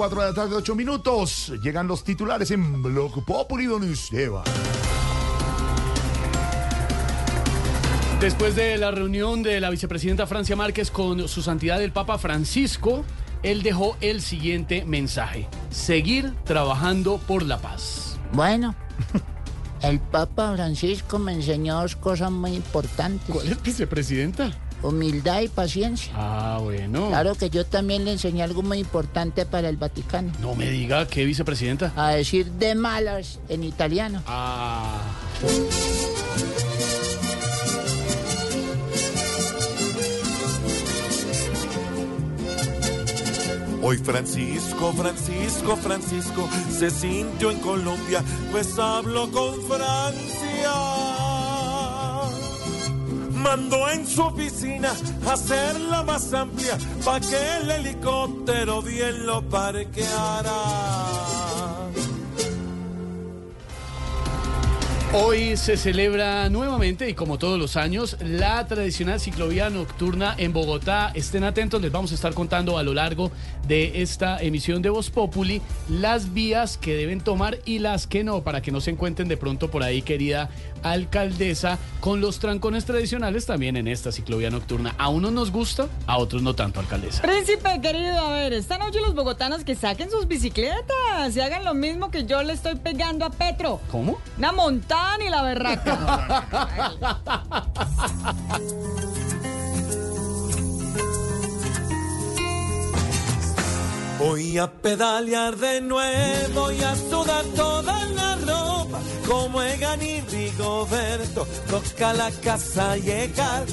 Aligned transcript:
4 0.00 0.18
de 0.18 0.28
la 0.28 0.34
tarde, 0.34 0.56
8 0.56 0.74
minutos. 0.74 1.52
Llegan 1.62 1.86
los 1.86 2.02
titulares 2.02 2.50
en 2.52 2.82
Blog 2.82 3.22
Populi, 3.22 3.66
don 3.66 3.84
Esteban. 3.84 4.44
Después 8.18 8.56
de 8.56 8.78
la 8.78 8.92
reunión 8.92 9.42
de 9.42 9.60
la 9.60 9.68
vicepresidenta 9.68 10.26
Francia 10.26 10.56
Márquez 10.56 10.90
con 10.90 11.28
su 11.28 11.42
santidad 11.42 11.82
el 11.82 11.92
Papa 11.92 12.16
Francisco, 12.16 13.04
él 13.42 13.62
dejó 13.62 13.98
el 14.00 14.22
siguiente 14.22 14.86
mensaje. 14.86 15.46
Seguir 15.68 16.34
trabajando 16.44 17.18
por 17.18 17.42
la 17.42 17.58
paz. 17.58 18.18
Bueno, 18.32 18.74
el 19.82 20.00
Papa 20.00 20.54
Francisco 20.54 21.18
me 21.18 21.34
enseñó 21.34 21.78
dos 21.82 21.94
cosas 21.96 22.30
muy 22.30 22.54
importantes. 22.54 23.28
¿Cuál 23.28 23.48
es 23.48 23.62
vicepresidenta? 23.62 24.50
Humildad 24.82 25.42
y 25.42 25.48
paciencia. 25.48 26.12
Ah, 26.16 26.58
bueno. 26.62 27.08
Claro 27.08 27.34
que 27.34 27.50
yo 27.50 27.66
también 27.66 28.04
le 28.04 28.12
enseñé 28.12 28.42
algo 28.42 28.62
muy 28.62 28.78
importante 28.78 29.44
para 29.44 29.68
el 29.68 29.76
Vaticano. 29.76 30.32
No 30.40 30.54
me 30.54 30.70
diga 30.70 31.06
qué 31.06 31.24
vicepresidenta. 31.24 31.92
A 31.96 32.10
decir 32.10 32.50
de 32.52 32.74
malas 32.74 33.40
en 33.48 33.64
italiano. 33.64 34.22
Ah. 34.26 35.02
Hoy 43.82 43.96
Francisco, 43.96 44.92
Francisco, 44.92 45.76
Francisco 45.76 46.48
se 46.70 46.90
sintió 46.90 47.50
en 47.50 47.58
Colombia, 47.60 48.22
pues 48.52 48.78
habló 48.78 49.30
con 49.30 49.54
Francia. 49.62 51.19
Mandó 53.42 53.88
en 53.90 54.06
su 54.06 54.22
oficina 54.22 54.92
hacerla 55.26 56.02
más 56.02 56.32
amplia 56.32 56.76
para 57.04 57.20
que 57.20 57.56
el 57.56 57.70
helicóptero 57.70 58.82
bien 58.82 59.26
lo 59.26 59.42
parqueara. 59.48 61.39
Hoy 65.12 65.56
se 65.56 65.76
celebra 65.76 66.48
nuevamente 66.50 67.10
y 67.10 67.14
como 67.14 67.36
todos 67.36 67.58
los 67.58 67.76
años 67.76 68.16
la 68.20 68.64
tradicional 68.68 69.18
ciclovía 69.18 69.68
nocturna 69.68 70.36
en 70.38 70.52
Bogotá. 70.52 71.10
Estén 71.14 71.42
atentos, 71.42 71.82
les 71.82 71.90
vamos 71.90 72.12
a 72.12 72.14
estar 72.14 72.32
contando 72.32 72.78
a 72.78 72.84
lo 72.84 72.94
largo 72.94 73.32
de 73.66 74.02
esta 74.02 74.40
emisión 74.40 74.82
de 74.82 74.90
Voz 74.90 75.10
Populi 75.10 75.62
las 75.88 76.32
vías 76.32 76.78
que 76.78 76.94
deben 76.94 77.20
tomar 77.20 77.58
y 77.64 77.80
las 77.80 78.06
que 78.06 78.22
no, 78.22 78.44
para 78.44 78.62
que 78.62 78.70
no 78.70 78.80
se 78.80 78.92
encuentren 78.92 79.26
de 79.26 79.36
pronto 79.36 79.68
por 79.68 79.82
ahí, 79.82 80.00
querida 80.00 80.48
alcaldesa, 80.84 81.78
con 81.98 82.20
los 82.20 82.38
trancones 82.38 82.84
tradicionales 82.84 83.46
también 83.46 83.76
en 83.76 83.88
esta 83.88 84.12
ciclovía 84.12 84.50
nocturna. 84.50 84.94
A 84.96 85.08
unos 85.08 85.32
nos 85.32 85.50
gusta, 85.50 85.88
a 86.06 86.18
otros 86.18 86.40
no 86.40 86.54
tanto, 86.54 86.78
alcaldesa. 86.78 87.22
Príncipe 87.22 87.80
querido, 87.80 88.18
a 88.18 88.30
ver, 88.30 88.52
esta 88.52 88.78
noche 88.78 89.00
los 89.00 89.16
bogotanos 89.16 89.64
que 89.64 89.74
saquen 89.74 90.08
sus 90.08 90.28
bicicletas 90.28 91.36
y 91.36 91.40
hagan 91.40 91.64
lo 91.64 91.74
mismo 91.74 92.12
que 92.12 92.24
yo 92.24 92.44
le 92.44 92.52
estoy 92.52 92.76
pegando 92.76 93.24
a 93.24 93.30
Petro. 93.30 93.80
¿Cómo? 93.90 94.18
Una 94.38 94.52
ni 95.18 95.28
la 95.28 95.42
berraca. 95.42 95.98
Voy 104.18 104.58
a 104.58 104.70
pedalear 104.70 105.56
de 105.56 105.80
nuevo 105.80 106.70
y 106.72 106.82
a 106.82 106.94
sudar 106.94 107.44
toda 107.56 108.04
la 108.06 108.36
ropa. 108.36 108.98
Como 109.26 109.62
Egan 109.62 110.02
y 110.02 110.20
Rigoberto, 110.20 111.46
toca 111.70 112.12
la 112.12 112.30
casa 112.30 112.96
llegar. 112.96 113.64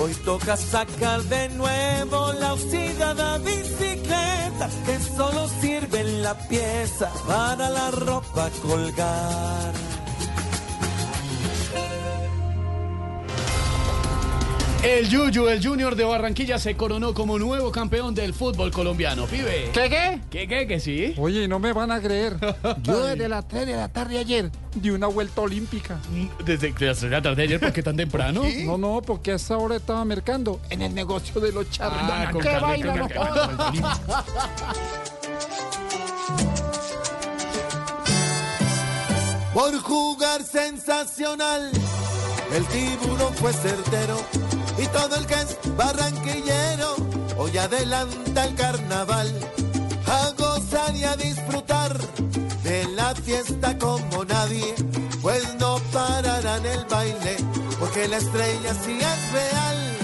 Hoy 0.00 0.12
toca 0.24 0.56
sacar 0.56 1.22
de 1.22 1.50
nuevo 1.50 2.32
la 2.32 2.54
oxidada 2.54 3.38
bicicleta 3.38 4.68
que 4.86 4.98
solo 5.16 5.46
sirve 5.60 6.00
en 6.00 6.22
la 6.22 6.34
pieza 6.48 7.08
para 7.26 7.70
la 7.70 7.90
ropa 7.92 8.50
colgar. 8.62 9.91
El 14.82 15.08
Yuyu, 15.08 15.46
el 15.46 15.64
Junior 15.64 15.94
de 15.94 16.02
Barranquilla, 16.02 16.58
se 16.58 16.76
coronó 16.76 17.14
como 17.14 17.38
nuevo 17.38 17.70
campeón 17.70 18.16
del 18.16 18.34
fútbol 18.34 18.72
colombiano. 18.72 19.26
Pibe. 19.26 19.70
¿Qué 19.72 19.88
qué? 19.88 20.20
¿Qué, 20.28 20.48
qué, 20.48 20.66
que 20.66 20.80
sí? 20.80 21.14
Oye, 21.18 21.46
no 21.46 21.60
me 21.60 21.72
van 21.72 21.92
a 21.92 22.00
creer. 22.00 22.36
Yo 22.82 23.04
desde 23.04 23.28
las 23.28 23.46
3 23.46 23.66
de 23.66 23.76
la 23.76 23.86
tarde 23.86 24.18
ayer 24.18 24.50
di 24.74 24.90
una 24.90 25.06
vuelta 25.06 25.42
olímpica. 25.42 26.00
Desde 26.44 26.70
las 26.70 26.98
3 26.98 27.00
de 27.02 27.10
la 27.10 27.22
tarde 27.22 27.44
ayer, 27.44 27.60
¿por 27.60 27.72
qué 27.72 27.84
tan 27.84 27.96
temprano? 27.96 28.42
No, 28.64 28.76
no, 28.76 29.02
porque 29.02 29.30
a 29.30 29.36
esa 29.36 29.56
hora 29.56 29.76
estaba 29.76 30.04
mercando 30.04 30.60
en 30.68 30.82
el 30.82 30.92
negocio 30.92 31.40
de 31.40 31.52
los 31.52 31.70
charros. 31.70 32.00
Ah, 32.02 32.32
¡Qué 32.32 32.40
con 32.84 32.98
no! 32.98 33.08
Por 39.54 39.78
jugar 39.80 40.42
sensacional, 40.42 41.70
el 42.52 42.64
tiburón 42.66 43.32
fue 43.34 43.52
certero 43.52 44.18
y 44.78 44.86
todo 44.86 45.16
el 45.16 45.26
que 45.26 45.34
es 45.34 45.58
barranquillero 45.76 46.96
hoy 47.36 47.58
adelanta 47.58 48.44
el 48.44 48.54
carnaval 48.54 49.32
a 50.06 50.30
gozar 50.36 50.94
y 50.94 51.04
a 51.04 51.16
disfrutar 51.16 51.96
de 52.62 52.84
la 52.94 53.14
fiesta 53.14 53.76
como 53.78 54.24
nadie, 54.24 54.74
pues 55.20 55.54
no 55.58 55.78
pararán 55.92 56.64
el 56.66 56.84
baile 56.86 57.36
porque 57.78 58.08
la 58.08 58.18
estrella 58.18 58.74
sí 58.84 58.98
es 59.00 59.32
real. 59.32 60.01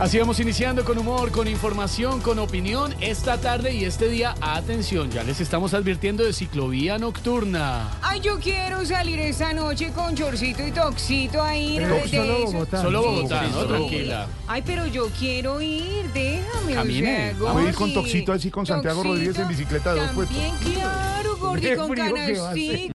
Así 0.00 0.16
vamos 0.16 0.38
iniciando 0.38 0.84
con 0.84 0.96
humor, 0.96 1.32
con 1.32 1.48
información, 1.48 2.20
con 2.20 2.38
opinión. 2.38 2.94
Esta 3.00 3.36
tarde 3.38 3.74
y 3.74 3.84
este 3.84 4.08
día, 4.08 4.36
atención, 4.40 5.10
ya 5.10 5.24
les 5.24 5.40
estamos 5.40 5.74
advirtiendo 5.74 6.24
de 6.24 6.32
ciclovía 6.32 6.98
nocturna. 6.98 7.90
Ay, 8.00 8.20
yo 8.20 8.38
quiero 8.38 8.86
salir 8.86 9.18
esta 9.18 9.52
noche 9.52 9.90
con 9.90 10.14
chorcito 10.14 10.64
y 10.64 10.70
toxito 10.70 11.42
a 11.42 11.56
ir 11.56 11.82
Pero 11.82 11.94
de 11.96 12.08
solo 12.08 12.36
eso. 12.36 12.52
Bogotá. 12.52 12.82
Solo 12.82 13.02
Bogotá, 13.02 13.44
sí, 13.44 13.50
¿no? 13.52 13.64
Tranquila. 13.64 14.28
Ay, 14.46 14.62
pero 14.64 14.86
yo 14.86 15.08
quiero 15.18 15.60
ir, 15.60 16.04
déjame. 16.14 16.74
Camine. 16.74 17.32
O 17.32 17.42
sea, 17.42 17.52
Voy 17.52 17.64
a 17.64 17.68
ir 17.68 17.74
con. 17.74 17.92
Toxito 17.92 18.32
así 18.32 18.52
con 18.52 18.66
Santiago 18.66 19.02
Rodríguez 19.02 19.36
en 19.36 19.48
bicicleta 19.48 19.94
de 19.94 20.00
dos 20.00 20.10
puestos. 20.12 20.36
También, 20.36 20.76
claro, 20.76 21.36
Gordi, 21.38 21.74
con 21.74 21.88
frío 21.88 22.46